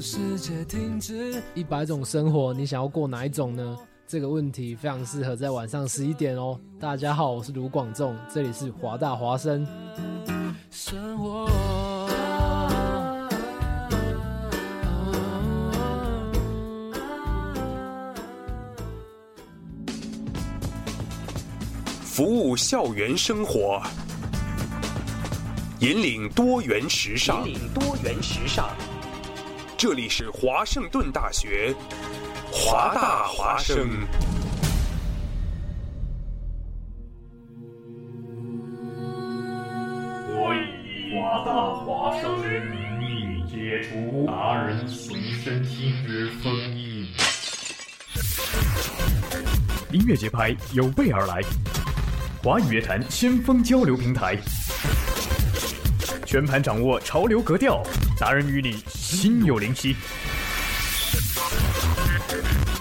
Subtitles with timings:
[0.00, 1.42] 世界停止。
[1.54, 3.76] 一百种生活，你想要过哪一种呢？
[4.06, 6.58] 这个问题非常适合在晚上十一点哦。
[6.80, 9.66] 大家好，我是卢广仲，这里是华大华生。
[10.70, 11.46] 生活。
[22.02, 23.80] 服务校园生活，
[25.78, 27.48] 引领多元时尚。
[27.48, 28.68] 引领多元时尚。
[29.80, 31.74] 这里是华盛顿大学，
[32.52, 33.88] 华大华生。
[40.28, 47.08] 我以华大华生之名义解除达人随身听之封印。
[49.92, 51.40] 音乐节拍有备而来，
[52.42, 54.36] 华语乐坛先锋交流平台，
[56.26, 57.82] 全盘掌握潮流格调，
[58.18, 58.76] 达人与你
[59.10, 59.96] 心有灵犀。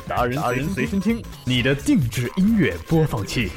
[0.07, 3.49] 达人达人随身听，你的定制音乐播放器。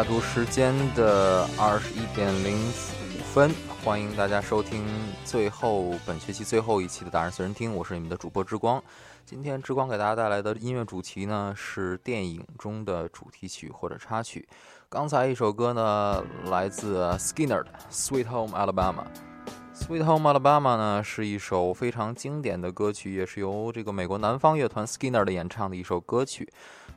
[0.00, 3.54] 西雅图时间的二十一点零五分，
[3.84, 4.82] 欢迎大家收听
[5.26, 8.82] 最后本学期最后一期的达人随身听，我是你们的主播之光。
[9.26, 14.48] 今天之光给大家带来的音乐主题呢是电影中的主题曲或者插曲。
[14.88, 19.04] 刚才一首歌呢来自 Skinner 的《Sweet Home Alabama》。
[19.86, 26.50] 《Sweet Home Alabama》呢是一首非常经典的歌曲，也是由这个美国南方乐团 Skinner 的演唱的一首歌曲。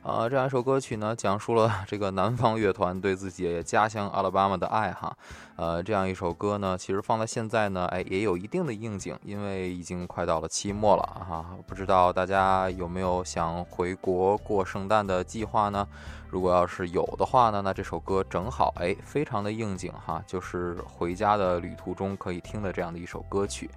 [0.04, 5.16] 呃，这样一首歌曲呢，讲述了 这个南方乐团对自己家乡阿拉巴马的爱哈。
[5.56, 11.46] 呃，这样一首歌呢，其实放在现在呢，哎，也有一定的应景，因为已经快到了期末了哈。
[11.66, 15.88] 不知道大家有没有想回国过圣诞的计划呢？
[16.28, 23.70] 如果要是有的话呢，那这首歌正好哎，非常的应景哈，就是回家的旅途中可以听的这样的一首歌曲。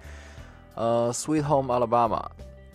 [0.74, 2.20] 呃，《Sweet Home Alabama》。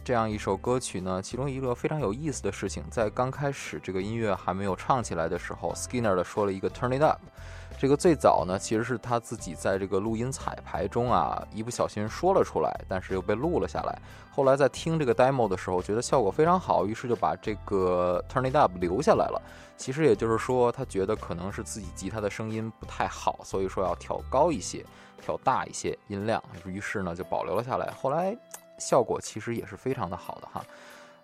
[0.03, 7.21] 这样一首歌曲呢，其中一个非常有意思的事情，在刚开始这个音乐还没有唱起来的时候，Skinner 的说了一个 Turn it up。
[7.79, 13.97] 这个最早呢，其实是他自己在这个录音彩排中啊，一不小心说了出来，但是又被录了下来。
[14.29, 19.41] 后来在听这个 demo 的时候，觉得效果非常好，于是就把这个 Turn it up 留下来了。
[19.77, 24.85] 其实也就是说，他觉得可能是自己吉他的声音不太好，所以说要调高一些，
[25.21, 27.89] 调大一些音量，于是呢就保留了下来。
[27.91, 28.37] 后来。
[28.83, 30.65] 效果其实也是非常的好的哈，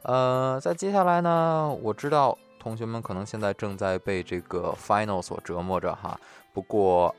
[0.03, 6.17] 呃，在接下来呢，我知道同学们可能现在正在被这个 final 所折磨着哈，
[6.53, 7.13] 不过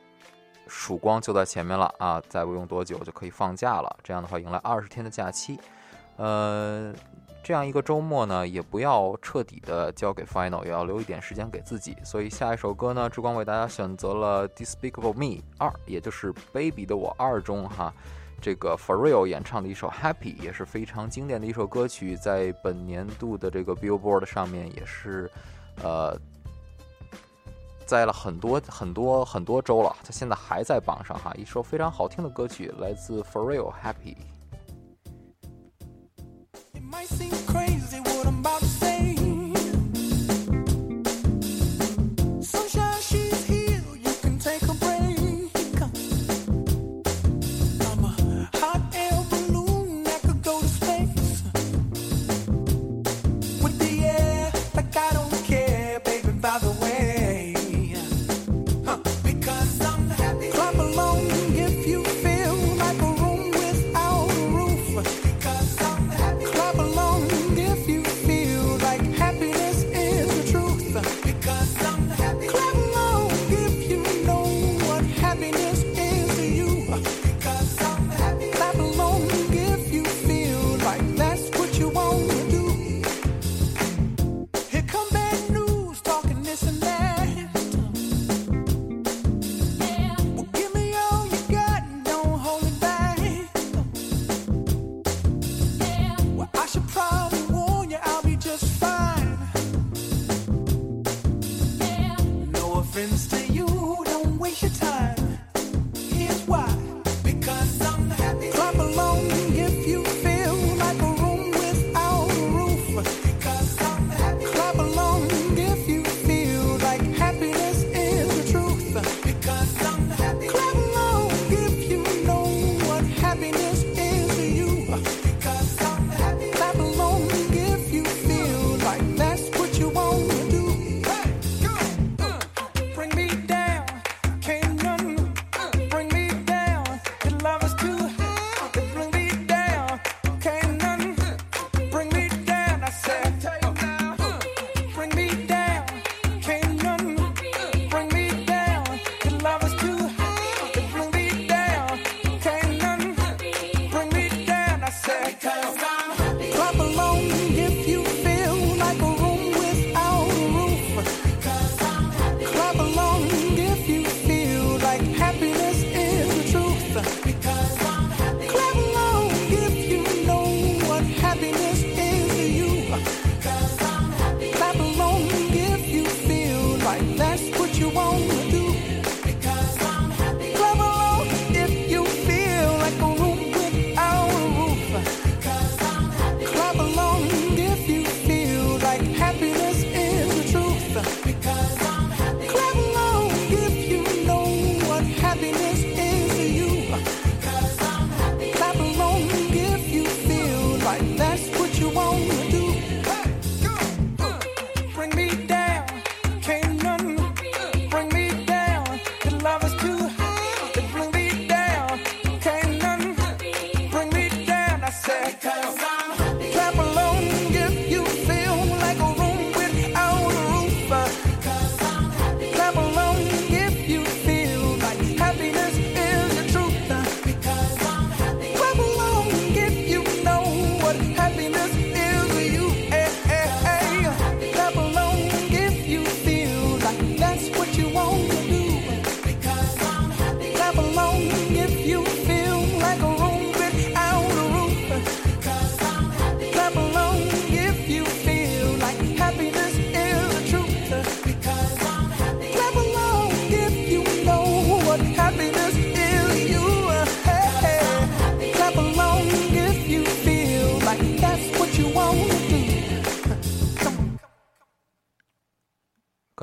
[0.66, 5.58] 曙光就在前面了啊，再不用多久就可以放假了，这样的话迎来二十天的假期，
[6.16, 6.90] 呃，
[7.42, 17.92] 这样一个周末呢，也不要彻底的交给 final，也要留一点时间给自己，所以下一首歌呢，志光为大家选择了 Despicable Me 二，也就是 Baby 的我二中哈。
[18.40, 25.30] 这个 For Real 演唱的一首 Happy 也是非常经典的一首歌曲，在本年度的这个 Billboard 上面也是，
[25.82, 26.18] 呃，
[27.84, 31.34] 在了很多很多很多周了，它现在还在榜上哈。
[31.36, 34.16] 一首非常好听的歌曲，来自 For Real Happy。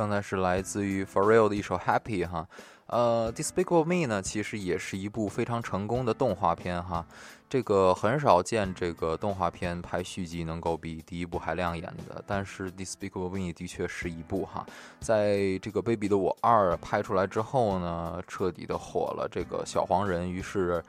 [0.08, 2.48] 刚才是来自于 For Real 的一首 Happy 哈，
[2.86, 7.06] 呃，Despicable Me 呢，其实也是一部非常成功的动画片哈。
[7.50, 12.24] 这个很少见，这个动画片拍续集能够比第一部还亮眼的。
[12.26, 14.66] 但是 Despicable Me 的确是一部哈，
[15.02, 20.82] 在这个 Baby 的我二拍出来之后呢，彻底的火了这个小黄人，于是，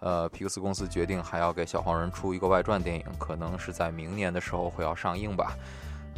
[0.00, 5.56] 呃，皮克斯公司决定还要给小黄人出一个外传电影，可能是在明年的时候会要上映吧。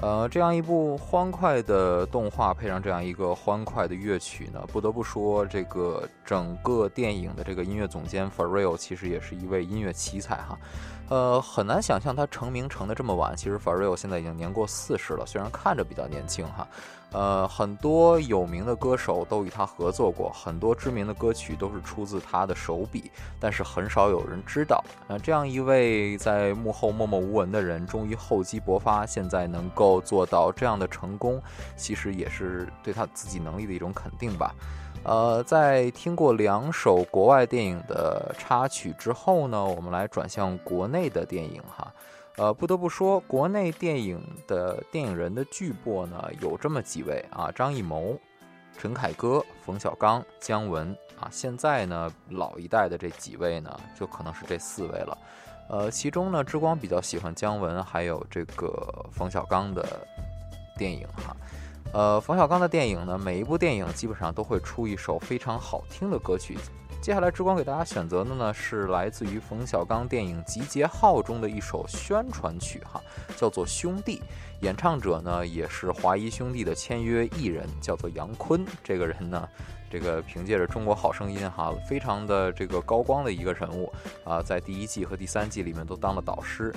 [0.00, 10.56] 呃，这样一部欢快的动画配上这样一个欢快的乐曲呢，不得不说，这个整个电影的这个音乐总监 f a r r e l l 其实也是一位音乐奇才哈。
[11.08, 13.34] 呃，很难想象他成名成的这么晚。
[13.36, 16.64] 其实 f a r r e l l 现在已经年过四十了，虽然看着比较年轻哈。
[17.12, 23.10] 呃，很多有名的歌手都与他合作过，很多知名的歌曲都是出自他的手笔，
[23.40, 24.84] 但是很少有人知道。
[25.06, 31.40] 呃，这样一位在幕后默默无闻的人，终于厚积薄发，现在能够做到这样的成功，
[31.76, 34.54] 其实也是对他自己能力的一种肯定吧。
[35.04, 41.90] 呃，在听过两首国外电影的插曲之后呢，我们来转向国内的电影哈。
[42.38, 48.16] 呃，不得不说，国内电影的电影人的巨擘呢，有这么几位啊：张艺谋、
[48.78, 51.28] 陈凯歌、冯小刚、姜文啊。
[51.32, 55.18] 现在呢，老一代的这几位呢，就可能是这四位了。
[55.68, 59.84] 呃，其中呢，之光比较喜欢姜文，还有这个冯小刚的
[60.76, 61.36] 电影哈。
[61.92, 66.56] 呃，冯小刚的电影呢，每一部电影基本上都会出一首非常好听的歌曲。
[67.00, 73.00] 接下来，之光给大家选择的呢是来自于冯小刚电影《集结号》中的一首宣传曲，哈，
[73.36, 74.18] 叫做《兄弟》。
[74.62, 78.66] 演唱者呢也是华谊兄弟的签约艺人，叫做杨坤。
[78.82, 79.48] 这个人呢，
[79.88, 83.90] 这个凭借着《中国好声音》哈，非常的这个高光的一个人物
[84.24, 86.74] 啊，在第一季和第三季里面都当了导师，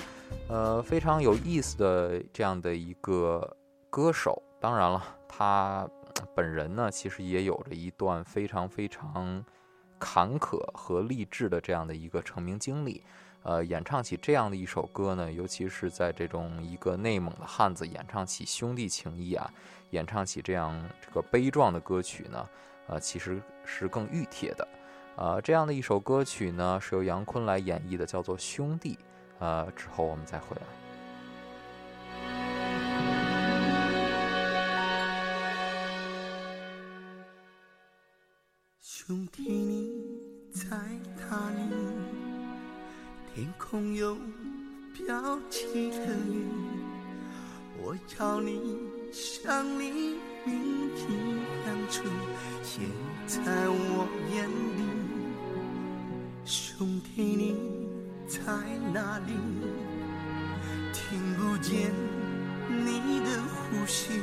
[0.48, 3.58] 呃，非常有意思的这样的一个
[3.90, 4.42] 歌手。
[4.62, 5.90] 当然了，他
[6.36, 9.44] 本人呢，其实也有着一段非常非常。
[10.02, 13.04] 坎坷和励志的这样的一个成名经历，
[13.44, 19.48] 呃，演唱起这样的一首歌呢，尤其是在这种一个内蒙的汉子演唱起兄弟情谊啊，
[19.92, 22.50] 演唱起这样这个悲壮的歌曲呢，
[22.88, 24.68] 呃，其实是更熨帖的，
[25.16, 28.96] 呃，这样的一首歌曲呢，是由杨坤来演绎的，叫做《兄弟》，
[29.38, 30.81] 呃，之后我们再回来。
[39.12, 39.92] 兄弟，你
[40.54, 40.70] 在
[41.18, 41.76] 哪里？
[43.36, 44.18] 天空又
[44.94, 46.46] 飘起了雨，
[47.78, 48.80] 我要你
[49.12, 50.16] 像黎
[50.46, 50.56] 明
[50.96, 51.36] 一
[51.68, 52.06] 样出
[52.64, 52.90] 现
[53.28, 54.82] 在我眼里。
[56.46, 57.58] 兄弟，你
[58.30, 58.42] 在
[58.94, 59.34] 哪里？
[60.94, 61.92] 听不见
[62.70, 64.14] 你的呼吸，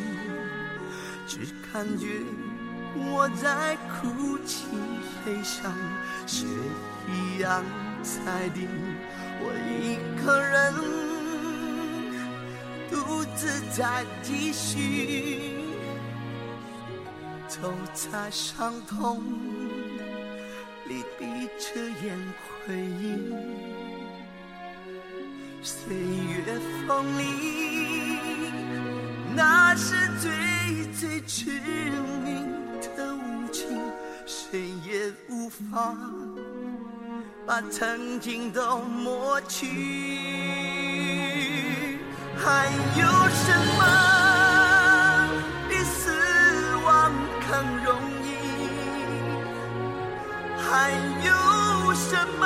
[1.27, 1.41] 只
[1.71, 2.23] 感觉。
[3.01, 4.67] 我在哭泣，
[5.25, 5.73] 悲伤
[6.27, 6.47] 雪
[7.07, 7.65] 一样
[8.03, 8.69] 在滴，
[9.41, 10.75] 我一个人
[12.91, 15.55] 独自在继续，
[17.47, 19.23] 走在伤痛
[20.87, 21.25] 里闭
[21.59, 22.19] 着眼
[22.67, 23.33] 回忆，
[25.63, 27.23] 岁月锋利，
[29.37, 30.31] 那是最
[30.93, 31.61] 最致
[32.25, 32.58] 命。
[32.99, 33.81] 的无情
[34.27, 35.97] 谁也无法
[37.47, 39.69] 把曾经都抹去，
[42.37, 43.81] 还有什么
[45.69, 46.11] 比死
[46.85, 47.13] 亡
[47.49, 48.27] 更容易？
[50.59, 50.91] 还
[51.25, 51.31] 有
[51.95, 52.45] 什么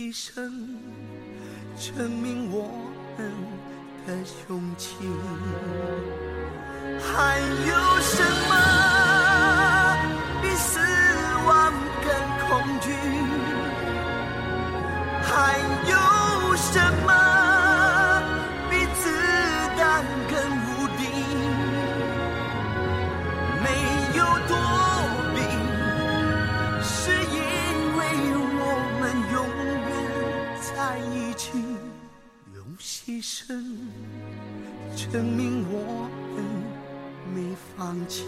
[0.00, 0.32] 用牺牲
[1.76, 2.62] 证明我
[3.18, 3.30] 们
[4.06, 4.14] 的
[4.48, 4.96] 勇气。
[7.02, 7.38] 还
[7.68, 8.52] 有什么
[10.40, 10.80] 比死
[11.46, 11.50] 亡
[12.02, 12.08] 更
[12.48, 12.48] 恐
[12.80, 12.86] 惧？
[15.22, 15.28] 还
[15.90, 16.72] 有什
[17.04, 17.29] 么
[35.12, 36.44] 证明我们
[37.34, 38.24] 没放弃。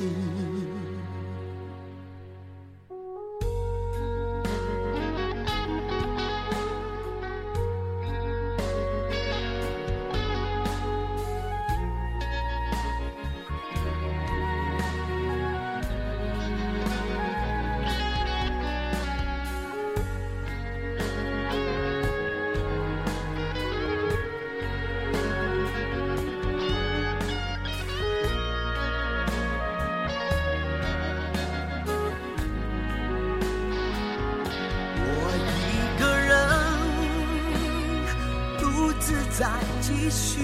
[40.13, 40.39] 继续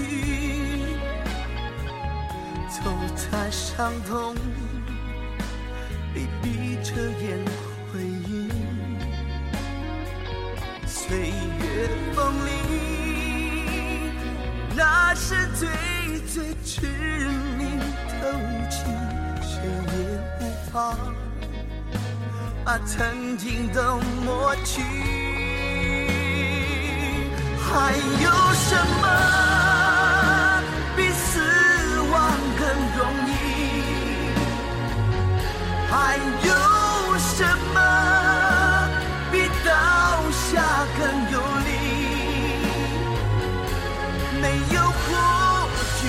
[2.69, 2.81] 走
[3.15, 4.33] 在伤痛
[6.15, 7.37] 里，闭着眼
[7.93, 8.49] 回忆
[10.87, 12.49] 岁月风里，
[14.75, 15.67] 那是最
[16.25, 16.87] 最致
[17.59, 17.79] 命
[18.09, 18.75] 的武器，
[19.39, 19.61] 谁
[19.93, 19.99] 也
[20.41, 20.97] 无法
[22.65, 24.81] 把曾经的抹去。
[27.71, 29.05] 还有什么
[36.09, 36.51] 还有
[37.19, 37.77] 什么
[39.31, 39.69] 比倒
[40.31, 40.49] 下
[40.97, 41.69] 更有力？
[44.41, 44.43] 没
[44.73, 45.11] 有过
[45.99, 46.01] 去，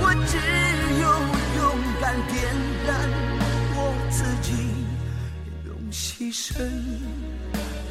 [0.00, 0.32] 我只
[1.00, 1.06] 有
[1.56, 1.62] 勇
[2.00, 2.34] 敢点
[2.84, 2.88] 燃
[3.76, 3.78] 我
[4.10, 4.50] 自己，
[5.64, 6.50] 用牺牲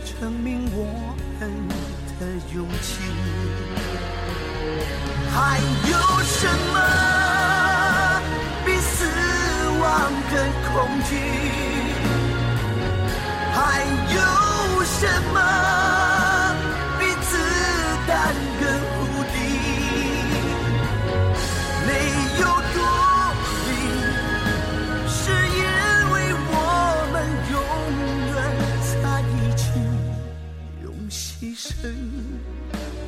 [0.04, 1.42] 证明我们
[2.20, 2.22] 的
[2.54, 2.88] 勇气。
[5.34, 5.38] 还
[5.90, 5.94] 有
[6.26, 6.76] 什么
[10.78, 11.18] 恐惧？
[13.52, 13.82] 还
[14.14, 14.18] 有
[14.86, 15.02] 什
[15.34, 15.36] 么
[17.00, 17.32] 比子
[18.06, 18.14] 弹
[18.60, 18.64] 更
[19.02, 19.02] 无
[19.34, 19.36] 敌？
[21.88, 21.90] 没
[22.40, 22.44] 有
[22.76, 22.78] 躲
[23.66, 23.68] 避，
[25.10, 25.18] 是
[25.50, 25.60] 因
[26.14, 26.16] 为
[26.52, 26.54] 我
[27.12, 27.16] 们
[27.52, 27.58] 永
[28.36, 28.38] 远
[28.94, 28.96] 在
[29.34, 29.66] 一起，
[30.84, 31.20] 用牺
[31.58, 31.66] 牲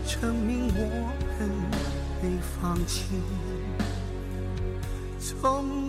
[0.08, 0.80] 证明我
[1.38, 1.40] 们
[2.20, 2.26] 没
[2.60, 3.06] 放弃，
[5.20, 5.89] 从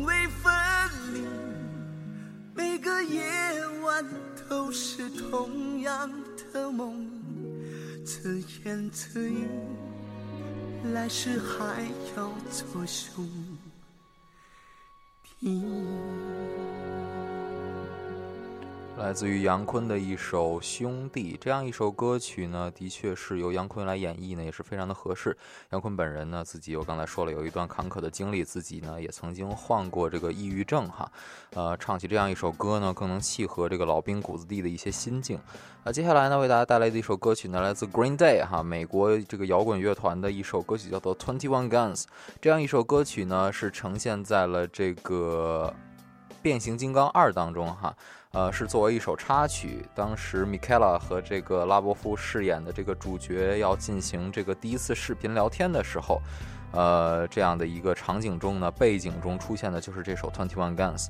[4.70, 6.08] 都是同样
[6.52, 7.04] 的梦，
[8.04, 9.48] 自言自语，
[10.94, 13.28] 来世还要做兄
[15.40, 15.60] 弟。
[19.00, 25.34] 来自于杨坤的一首《兄弟》，这样一首歌曲呢，的确是由杨坤来演绎呢，也是非常的合适。
[25.70, 31.10] 杨坤本人呢，自己我刚才说了，有一段坎坷的经历，自己呢也曾经患过这个抑郁症哈，
[31.54, 35.40] 呃，唱起这样一首歌呢，更能契合这个老兵骨子地的一些心境。
[35.82, 42.02] 啊，接下来呢，为大家带来的一首歌曲呢，来自 Green Day 哈，美国这个摇滚乐团的一首歌曲，叫做《Twenty One Guns》。
[42.38, 45.74] 这样一首歌曲呢，是呈现在了这个
[46.42, 47.96] 《变形金刚二》当中哈。
[48.32, 49.84] 呃，是作为一首插曲。
[49.92, 56.22] 当时米凯拉和这个拉伯夫饰演的这个主角要进行这个第一次视频聊天的时候，
[56.72, 61.06] 呃，这样的一个场景中呢，背景中出现的就是这首《Twenty One Guns》。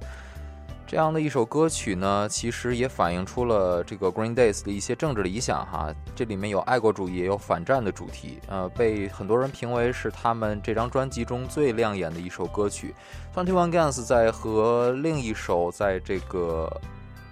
[0.86, 5.94] 这样的一首歌曲呢，其实也反映出了这个 Green Days 的一些政治理想哈。
[6.16, 12.94] 这里面有爱国主义，也有反战的主题，呃，被很多人评为是他们这张专辑中最亮眼的一首歌曲。
[13.32, 16.68] Twenty One Guns 在和另一首在这个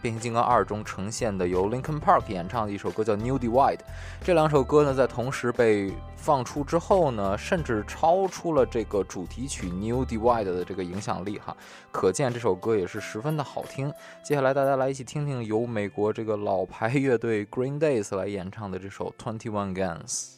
[0.01, 3.81] 变形金刚二中呈现的由 Linkin Park 演唱的一首歌叫 New Divide，
[4.23, 11.57] 这两首歌呢在同时被放出之后呢，甚至超出了这个主题曲 New Divide 的这个影响力哈，
[11.91, 13.93] 可见这首歌也是十分的好听。
[14.23, 20.38] 接下来大家来一起听听由美国这个老牌乐队 Green Days 来演唱的这首 Twenty One Guns。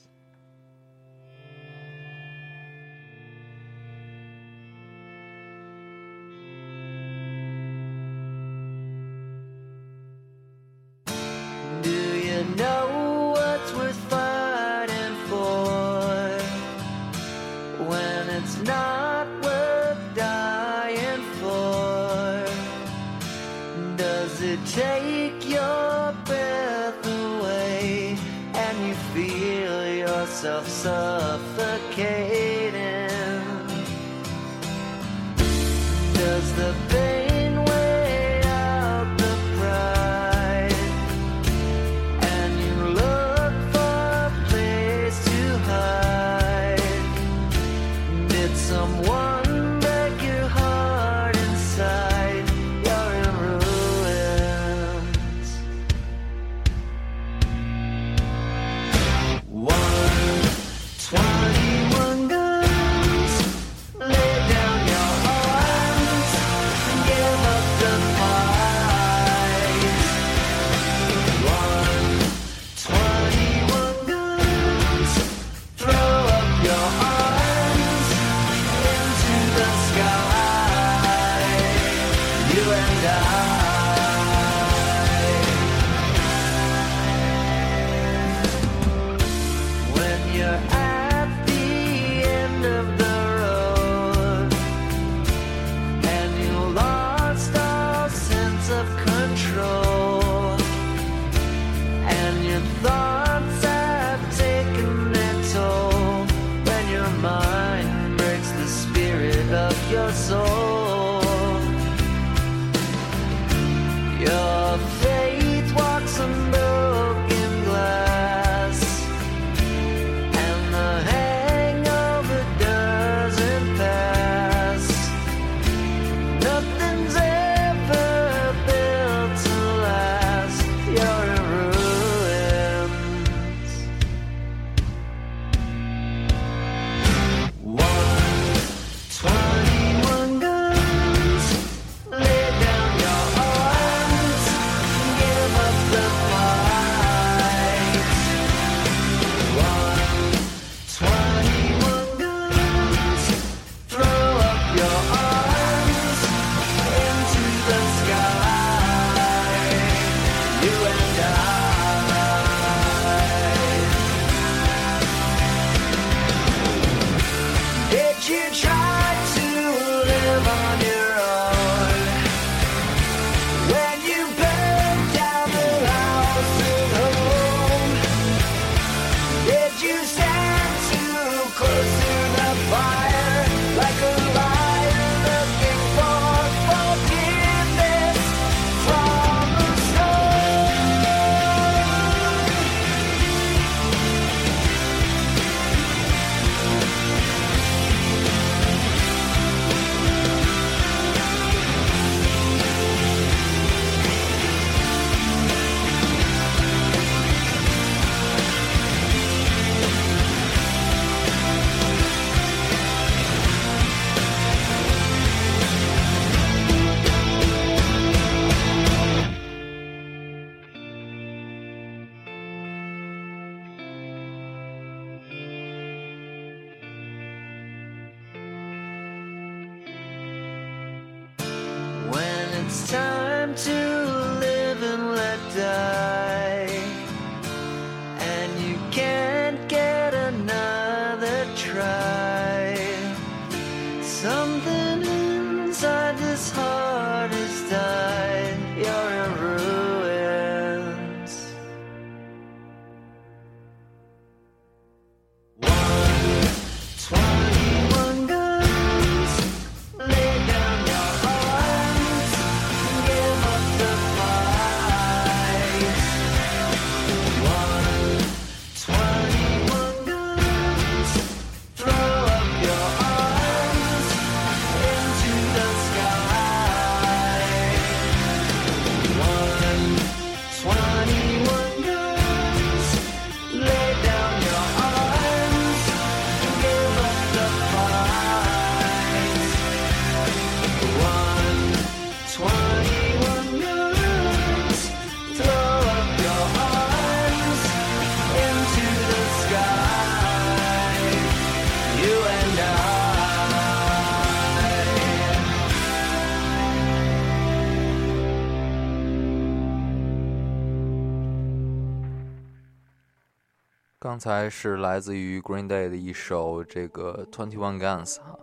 [314.20, 318.38] 才是来自于 Green Day 的一首这个 Twenty One Guns 哈，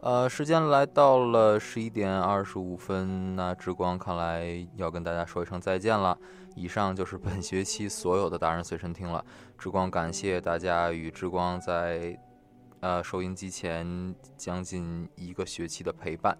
[0.00, 6.18] 呃，时间来到了十一点二十五分，那之光看来要跟大家说一声再见了。
[6.56, 9.22] 以上就是本学期所有的达人随身听了，
[9.58, 12.18] 之光感谢大家与之光在
[12.80, 16.36] 呃收音机前将近一个学期的陪伴。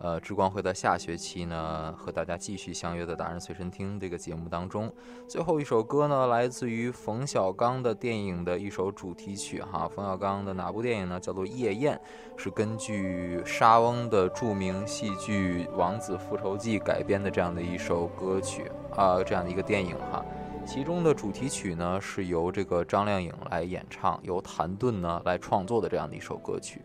[0.00, 4.90] 呃，之光会在下学期呢和大家继续相约在《达人随身听》这个节目当中。
[5.28, 9.86] 最后一首歌呢，来自于冯小刚的电影的一首主题曲哈。
[9.86, 11.20] 冯小刚的哪部电影呢？
[11.20, 12.00] 叫做《夜宴》，
[12.42, 20.24] 是根据莎翁的著名戏剧《王子复仇记》改编的这样的一首歌曲啊、这样的一个电影哈。
[20.66, 26.80] 其中的主题曲呢是由这个张靓颖来演唱，由谭盾呢来创作的这样的一首歌曲。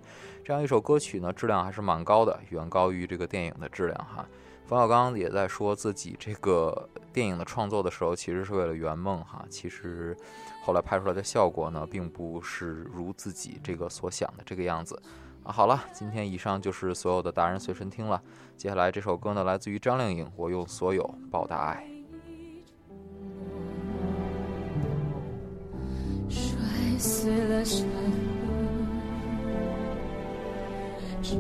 [0.45, 4.23] 这样一首歌曲呢，质量还是蛮高的，远高于这个电影的质量哈。
[4.67, 9.43] 冯小刚也在说自己这个电影的创作的时候，其实是为了圆梦哈。
[9.49, 10.15] 其实
[10.63, 15.01] 后来拍出来的效果呢，并不是如自己这个所想的这个样子
[15.43, 15.51] 啊。
[15.51, 18.21] 好了，今天以上就是所有的达人随身听了。
[18.55, 21.89] 接下来这首歌呢，来自于张靓颖，《我用所有报答爱》。
[26.29, 26.39] 摔
[26.99, 27.88] 碎了山
[31.28, 31.36] 只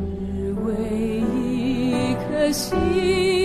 [0.65, 3.44] 为一颗心，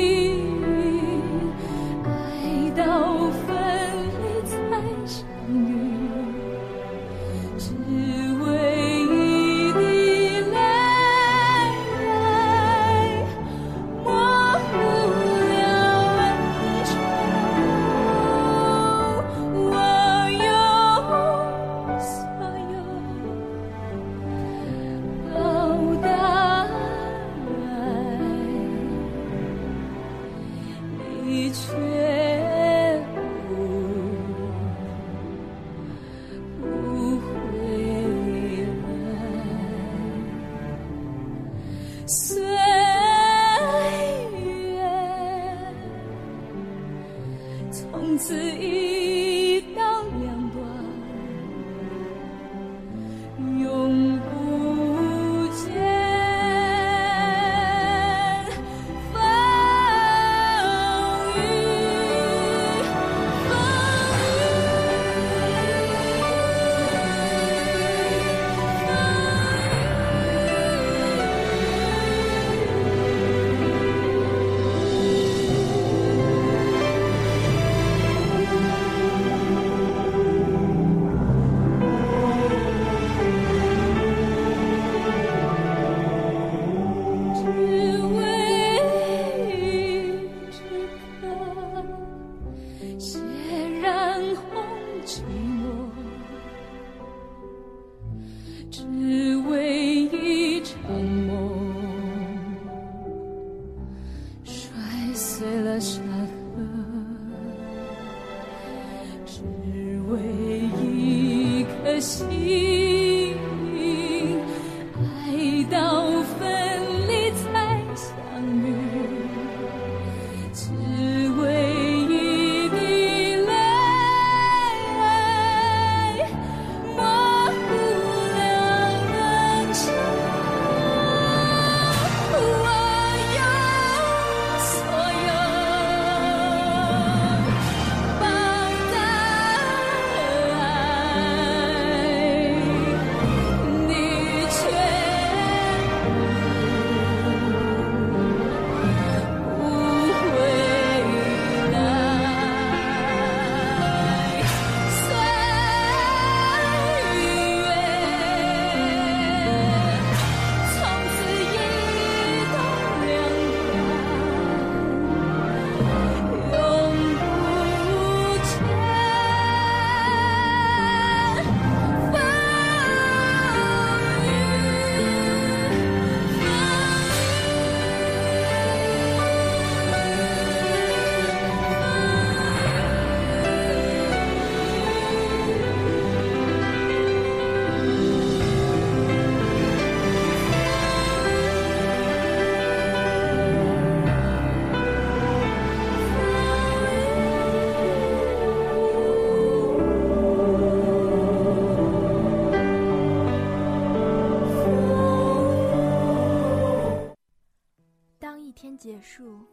[209.00, 209.46] 树，